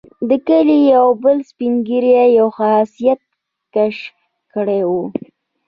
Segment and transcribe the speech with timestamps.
[0.29, 3.19] د کلي یو بل سپین ږیري یو خاصیت
[3.73, 4.05] کشف
[4.53, 5.03] کړی وو.